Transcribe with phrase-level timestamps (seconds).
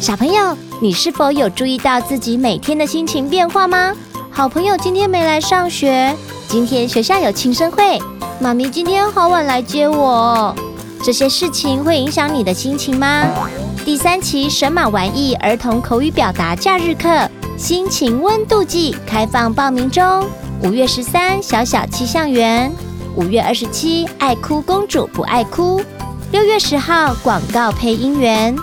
[0.00, 3.94] 小朋友，你是否有注意到自己每天的心情变化吗？
[4.30, 6.14] 好朋友今天没来上学，
[6.48, 8.00] 今天学校有庆生会，
[8.40, 10.54] 妈咪今天好晚来接我，
[11.02, 13.26] 这些事情会影响你的心情吗？
[13.84, 20.26] 第三期神马玩意儿童口语表达假日课，心情温度计开放报名中。
[20.62, 22.70] 五月十三，小小气象员；
[23.16, 25.80] 五月二十七，爱哭公主不爱哭；
[26.30, 28.56] 六月十号，广告配音员。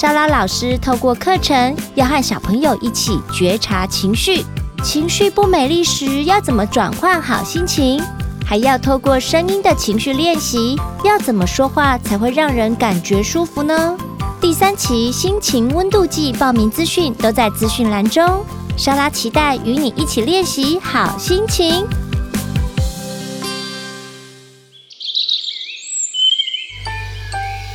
[0.00, 4.44] 莎拉老师透过课程，要和小朋友一起觉察情绪。
[4.84, 8.00] 情绪不美丽时，要怎么转换好心情？
[8.46, 13.98] 还要透过声音的情绪练习，要怎么说话才会让人感觉舒服呢？
[14.40, 18.44] 第三期心情温度计报名资讯都在资讯栏中。
[18.76, 21.84] 莎拉期待与你一起练习好心情。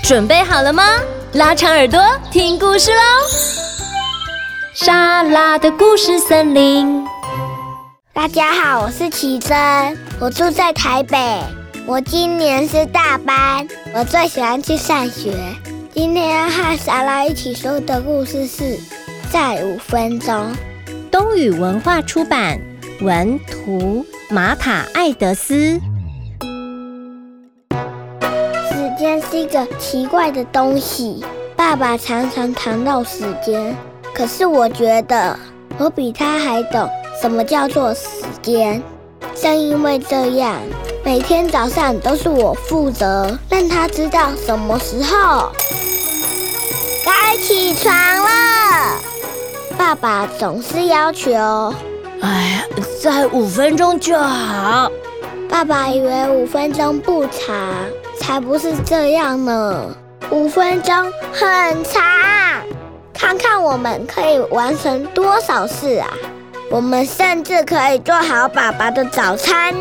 [0.02, 0.84] 准备好了吗？
[1.34, 2.00] 拉长耳朵
[2.32, 3.02] 听故事喽！
[4.76, 7.04] 莎拉的故事森林。
[8.14, 9.58] 大家好，我是奇珍，
[10.20, 11.42] 我住在台北，
[11.88, 15.34] 我今年是大班，我最喜欢去上学。
[15.92, 18.78] 今天要和莎拉一起说的故事是
[19.32, 20.56] 在五分钟。
[21.10, 22.60] 东雨文化出版，
[23.02, 25.82] 文图马塔艾德斯。
[29.34, 31.24] 一个奇怪的东西，
[31.56, 33.76] 爸爸常常谈到时间。
[34.14, 35.38] 可是我觉得
[35.80, 36.88] 我比他还懂
[37.20, 38.08] 什么叫做时
[38.44, 38.82] 间，
[39.34, 40.56] 正因为这样，
[41.04, 45.52] 每天早上都是我负责让他知道什么时候
[47.04, 49.00] 该起床了。
[49.76, 51.34] 爸爸总是要求，
[52.22, 52.66] 哎呀，
[53.02, 54.92] 再五分钟就好。
[55.50, 57.58] 爸爸以为五分钟不长，
[58.20, 59.86] 才不是这样呢，
[60.30, 60.96] 五分钟
[61.32, 62.02] 很长。
[63.14, 66.08] 看看我们可以完成多少事啊！
[66.70, 69.74] 我们甚至可以做好爸爸的早餐。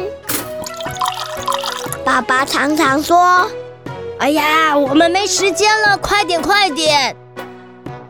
[2.05, 3.47] 爸爸常常说
[4.19, 7.17] ：“哎呀，我们没时间了，快点，快点！”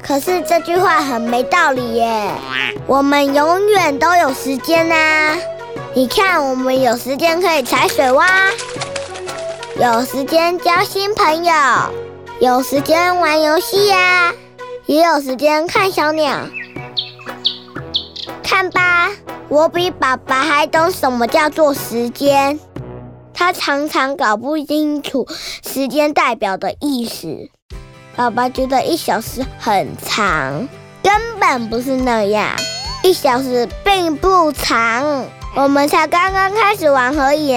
[0.02, 2.30] 可是这句话很没道理耶。
[2.86, 5.36] 我们永远都有时间呐！
[5.94, 8.26] 你看，我们有时间可以踩水蛙，
[9.76, 11.52] 有时间交新朋友，
[12.40, 14.32] 有时间玩游戏呀。
[14.84, 16.46] 也有时间看小鸟，
[18.42, 19.10] 看吧，
[19.48, 22.60] 我比爸爸还懂什么叫做时间。
[23.32, 25.26] 他常常搞不清楚
[25.66, 27.48] 时间代表的意思。
[28.14, 30.68] 爸爸觉得一小时很长，
[31.02, 32.50] 根本不是那样，
[33.02, 35.24] 一小时并不长。
[35.54, 37.56] 我们才刚刚开始玩而已，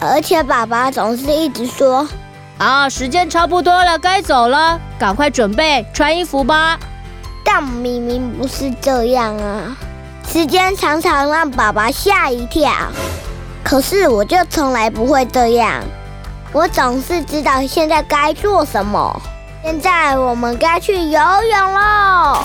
[0.00, 2.06] 而且爸爸总是一直说。
[2.58, 6.78] 啊，时间差不多了，该走了，赶快准备穿衣服吧。
[7.44, 9.76] 但明明不是这样啊！
[10.26, 12.72] 时间常常让爸爸吓一跳，
[13.62, 15.82] 可是我就从来不会这样，
[16.52, 19.20] 我总是知道现在该做什么。
[19.62, 22.38] 现在我们该去游泳喽。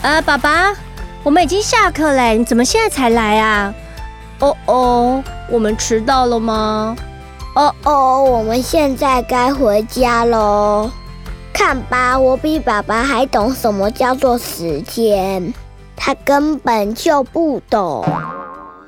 [0.00, 0.72] 呃，爸爸，
[1.22, 3.74] 我们已经下课了，你怎么现在才来啊？
[4.40, 6.96] 哦哦，我们迟到了吗？
[7.54, 10.90] 哦哦，我们现在该回家喽。
[11.52, 15.52] 看吧，我比爸爸还懂什么叫做时间，
[15.94, 18.02] 他根本就不懂。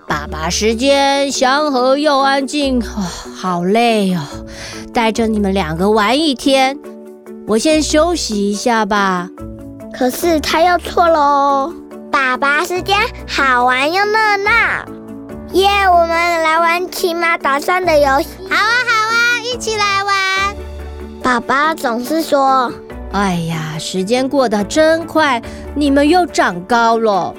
[0.08, 3.02] 爸爸时间祥和又安静，哦，
[3.36, 4.22] 好累哦，
[4.94, 6.78] 带着你们两个玩一天，
[7.46, 9.28] 我先休息一下吧。
[9.92, 11.70] 可是他又错喽，
[12.10, 12.96] 爸爸时间
[13.28, 15.03] 好玩又热闹。
[15.54, 18.28] 耶！Yeah, 我们来玩骑马打仗的游戏。
[18.50, 20.56] 好啊，好啊，一起来玩。
[21.22, 22.72] 爸爸总是说
[23.12, 25.40] ：“哎呀，时间过得真快，
[25.76, 27.32] 你们又长高了。”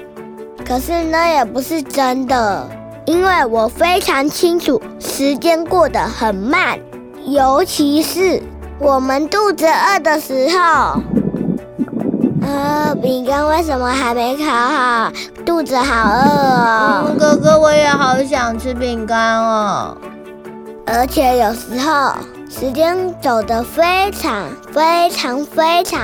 [0.66, 2.66] 可是那也不是真的，
[3.04, 6.78] 因为我非常清楚时间过得很慢，
[7.26, 8.42] 尤其是
[8.78, 11.02] 我们肚子饿的时候。
[12.46, 15.12] 啊， 饼干为什么还没烤好？
[15.44, 17.04] 肚子好饿哦。
[17.08, 19.96] 嗯，哥哥，我也好想吃饼干哦。
[20.86, 22.12] 而且有时候
[22.48, 26.00] 时间走得非常非常非常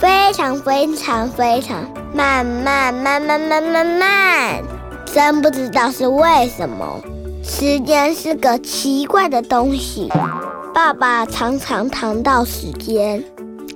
[0.00, 1.78] 非常非常非常
[2.12, 4.62] 慢慢慢慢慢慢慢，
[5.06, 7.00] 真不知道是为什么。
[7.44, 10.10] 时间是个奇怪的东西。
[10.74, 13.22] 爸爸常常谈到时间。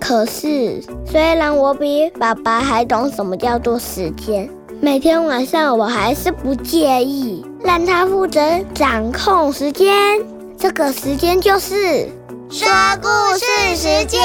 [0.00, 4.48] 可是，虽然我比爸爸还懂什么叫做时间，
[4.80, 8.40] 每天晚上我还是不介意让他负责
[8.74, 10.20] 掌控时间。
[10.56, 12.08] 这个时间就是
[12.50, 12.68] 说
[13.00, 13.08] 故
[13.38, 14.20] 事时间。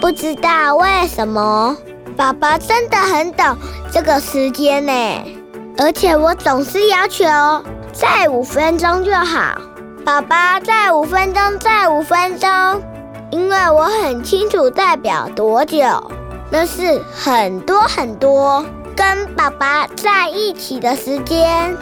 [0.00, 1.76] 不知道为什么，
[2.16, 3.56] 爸爸真的很懂
[3.90, 4.92] 这个时间呢。
[5.76, 7.24] 而且我总是要求
[7.92, 9.60] 再五分钟就好。
[10.04, 12.48] 爸爸，再五分钟，再五分钟，
[13.30, 15.78] 因为我很清楚代表多久，
[16.50, 18.64] 那是很多很多
[18.96, 21.76] 跟爸爸在一起的时间。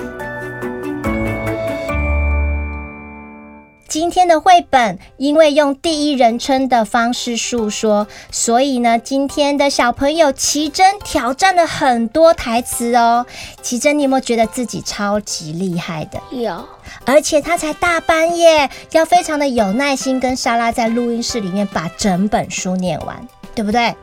[3.98, 13.24] 今天的绘本因为用第一人称的方式述说，所以呢，今天的小朋友奇珍挑战了很多台词哦。
[13.62, 16.20] 奇珍，你有没有觉得自己超级厉害的？
[16.30, 16.62] 有，
[17.06, 23.94] 而且他才大半夜，要非常的有耐心，跟莎拉在录音室里面把整本书念完，对不对？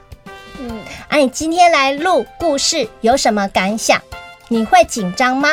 [0.58, 0.80] 嗯。
[1.08, 4.02] 啊，你今天来录故事有什么感想？
[4.48, 5.52] 你会紧张吗？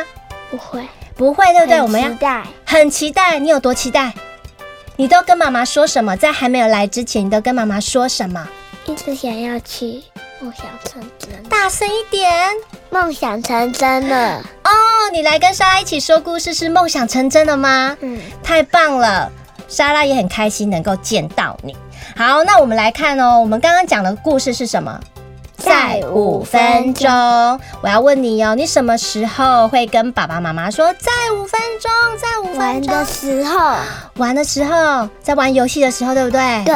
[0.50, 0.80] 不会。
[1.14, 1.82] 不会，对不对？
[1.82, 3.38] 我们要很期待。
[3.38, 4.14] 你有多期待？
[5.00, 6.14] 你都跟妈妈说什么？
[6.14, 8.46] 在还没有来之前，你都跟妈妈说什么？
[8.84, 10.02] 一直想要去
[10.42, 11.42] 梦想成真。
[11.44, 12.30] 大声一点！
[12.90, 14.70] 梦想成真了哦！
[15.10, 17.96] 你来跟莎拉一起说故事，是梦想成真了吗？
[18.02, 19.32] 嗯，太棒了！
[19.68, 21.74] 莎拉也很开心能够见到你。
[22.14, 25.00] 好，那我们来看哦，我们刚刚讲的故事是什么？
[25.70, 27.08] 再五分钟，
[27.80, 31.90] 我要问你哦，你什么时候会跟爸爸妈妈说再五分钟？
[32.18, 32.92] 在五分钟？
[32.92, 33.76] 玩的时候，
[34.16, 36.64] 玩的时候，在玩游戏的时候，对不对？
[36.64, 36.74] 对。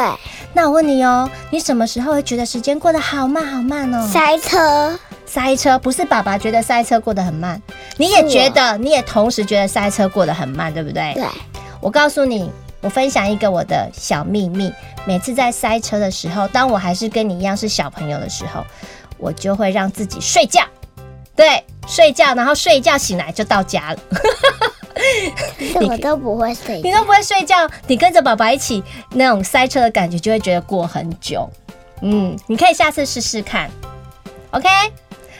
[0.53, 4.07] 那我问你哦，你什么时候会觉得时间过得好慢好慢哦？
[4.07, 4.97] 塞车，
[5.27, 7.61] 塞车不是爸爸觉得塞车过得很慢，
[7.97, 11.13] 你也觉得，你也同时觉得塞车过得很慢，对不对？
[11.15, 11.25] 对。
[11.81, 12.49] 我告诉你。
[12.85, 14.71] 我分享一个我的小秘密，
[15.07, 18.63] 每次在塞车的时候，当我还是跟你一样是小朋友的时候，
[19.17, 20.63] 我就会让自己睡觉，
[21.35, 23.99] 对，睡觉，然后睡一觉醒来就到家了。
[25.81, 31.49] 我都不会睡觉，你都不会睡觉，你跟着爸爸一起那种塞车的感觉，就会觉得过很久。
[32.03, 33.71] 嗯，你可以下次试试看。
[34.51, 34.69] OK，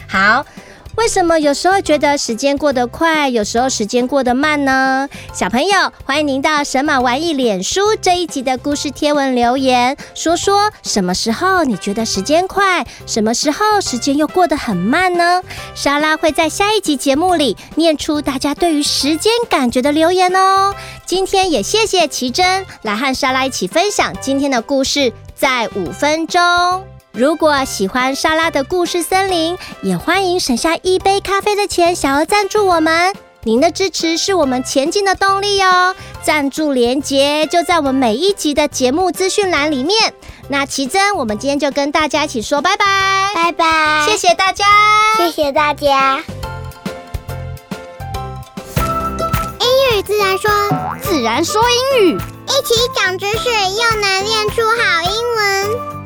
[0.09, 0.47] 好。
[0.97, 5.09] 为什么有时候觉得时间过得快，有时候时间过得慢呢？
[5.33, 15.43] 小朋友，欢迎您到神马玩意脸书这一集的故事贴文留言，说说什么时候你觉得时间快，什么时候时间又过得很慢呢？
[15.75, 20.75] 莎拉会在下一集节目里念出大家对于时间感觉的留言哦。
[21.05, 26.94] 今天也谢谢奇珍来和莎拉一起分享今天的故事，在五分钟。
[27.15, 33.15] 如果喜欢莎拉的故事森林，也欢迎省下一杯咖啡的钱，想要赞助我们。
[33.45, 35.95] 您的支持是我们前进的动力哦。
[36.25, 40.13] 赞助连结就在我们每一集的节目资讯栏里面。
[40.49, 42.85] 那奇珍，我们今天就跟大家一起说拜拜，
[43.33, 44.65] 拜拜，谢谢大家，
[45.17, 46.21] 谢谢大家。
[49.61, 50.51] 英语自然说，
[51.01, 52.19] 自然说英语，一
[52.67, 56.04] 起长知识，又能练出好英文。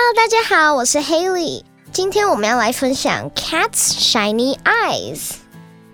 [0.00, 1.62] Hello，大家好，我是 Haley。
[1.92, 5.34] 今天我们要来分享 Cat's Shiny Eyes。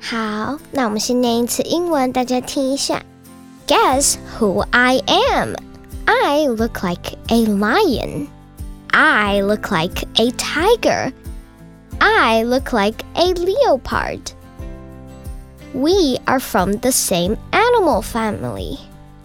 [0.01, 3.03] 好，那我们先念一次英文，大家听一下。
[3.67, 5.57] Guess who I am?
[6.07, 8.29] I look like a lion.
[8.93, 11.13] I look like a tiger.
[11.99, 14.21] I look like a leopard.
[15.75, 18.79] We are from the same animal family.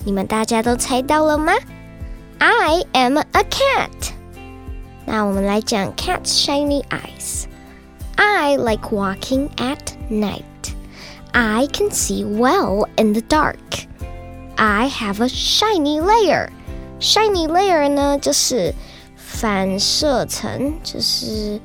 [0.03, 1.53] 你们大家都猜到了吗？
[2.39, 4.10] I am a cat.
[5.11, 7.45] 那我们来讲 cat's shiny eyes.
[8.15, 10.43] I like walking at night.
[11.31, 13.85] I can see well in the dark.
[14.55, 16.49] I have a shiny layer.
[16.99, 18.73] Shiny layer 呢，就是
[19.15, 21.59] 反射层，就是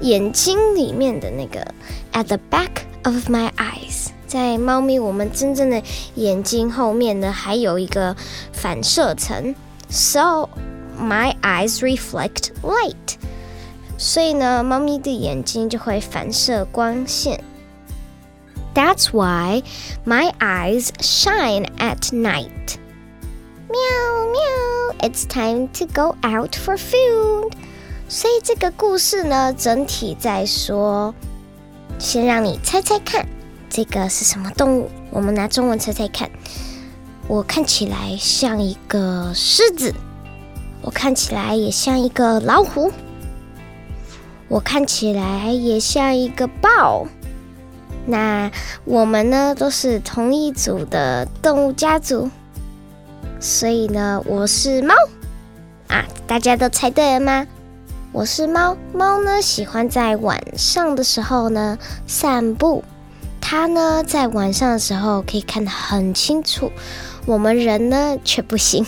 [0.00, 1.66] 眼睛里面的那个。
[2.12, 5.82] At the back of my eyes，在猫咪我们真正的
[6.14, 8.14] 眼睛后面呢，还有一个
[8.52, 9.54] 反射层。
[9.88, 10.48] So
[10.98, 13.16] My eyes reflect light，
[13.98, 17.44] 所以呢，猫咪的眼睛就会反射光线。
[18.74, 19.62] That's why
[20.04, 22.76] my eyes shine at night。
[23.68, 23.78] 喵
[24.32, 27.52] 喵，It's time to go out for food。
[28.08, 31.14] 所以这个故事呢，整体在说，
[31.98, 33.26] 先让你猜猜看，
[33.68, 34.90] 这个是什么动物？
[35.10, 36.30] 我们拿中文猜猜看。
[37.28, 39.94] 我看起来像一个狮子。
[40.81, 42.91] 我看起来也像一个老虎，
[44.47, 47.05] 我看起来也像一个豹。
[48.05, 48.51] 那
[48.83, 52.29] 我们呢，都是同一组的动物家族，
[53.39, 54.95] 所以呢，我是猫
[55.87, 56.03] 啊！
[56.25, 57.45] 大家都猜对了吗？
[58.11, 58.75] 我是猫。
[58.91, 62.83] 猫呢，喜欢在晚上的时候呢散步。
[63.39, 66.71] 它呢，在晚上的时候可以看得很清楚，
[67.25, 68.83] 我们人呢却不行。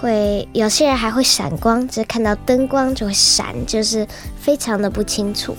[0.00, 4.06] 会有些人还会闪光，就是看到灯光就会闪，就是
[4.38, 5.56] 非常的不清楚。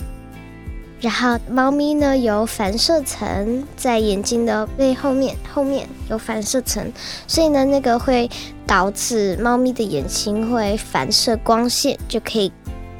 [1.00, 6.92] 然后猫咪呢，有反射层在眼睛的背后面，后面有反射层，
[7.26, 8.28] 所以呢，那个会
[8.66, 12.50] 导致猫咪的眼睛会反射光线，就可以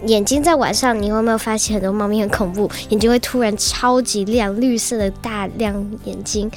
[0.06, 6.48] 眼睛在晚上，你有没有发现很多猫咪很恐怖，眼睛会突然超级亮，绿色的大亮眼睛，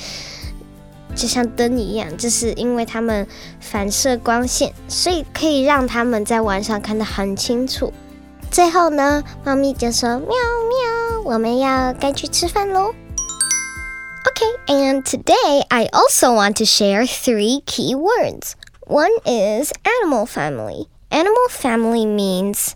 [1.15, 3.27] 就像灯一样，就是因为它们
[3.61, 7.93] 反射光线，所以可以让它们在晚上看得很清楚。
[8.51, 12.95] 最后呢，猫咪就说：“喵喵，我们要该去吃饭喽。”
[14.29, 18.53] Okay, and today I also want to share three key words.
[18.87, 20.89] One is animal family.
[21.11, 22.75] Animal family means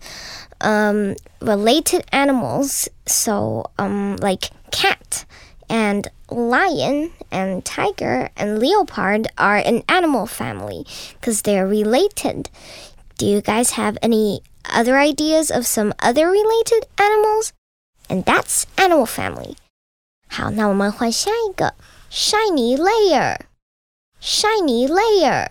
[0.60, 2.88] um, related animals.
[3.04, 5.24] So, um, like cat
[5.68, 12.48] and lion and tiger and leopard are an animal family because they're related.
[13.18, 17.52] Do you guys have any other ideas of some other related animals?
[18.08, 19.56] And that's animal family.
[20.28, 21.74] 好，那我们换下一个
[22.10, 25.50] shiny layer。shiny layer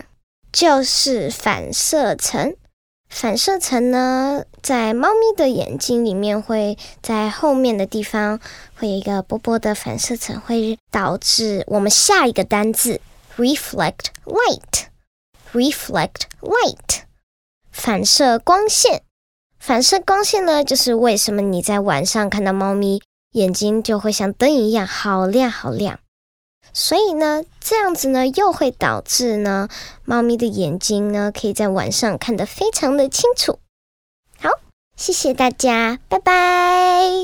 [0.51, 2.55] 就是反射层。
[3.16, 8.40] 反射层呢，在猫咪的眼睛里面，会在后面的地方
[8.74, 13.00] 会有一个薄薄的反射层，会导致我们下一个单字
[13.36, 14.86] reflect light。
[15.52, 17.02] reflect light，
[17.70, 19.04] 反射光线。
[19.60, 26.00] 反射光线呢，就是为什么你在晚上看到猫咪眼睛就会像灯一样好亮好亮。
[26.76, 29.68] 所以呢，这样子呢，又会导致呢，
[30.04, 33.60] 猫咪的眼睛呢，可以在晚上看得非常的清楚。
[34.40, 34.50] 好，
[34.96, 37.22] 谢谢大家，拜拜。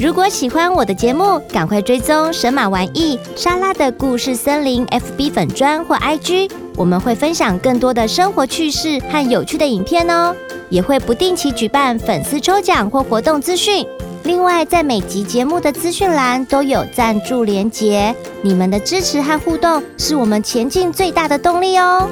[0.00, 10.34] 如果喜欢我的节目，赶快追踪神马玩意莎拉的故事森林 FB 粉砖或 IG，我们会分享更多的生活趣事和有趣的影片哦，
[10.68, 13.86] 也会不定期举办粉丝抽奖或活动资讯。
[14.30, 22.08] 另外，在每集节目的资讯栏都有赞助连结，你们的支持和互动是我们前进最大的动力哦。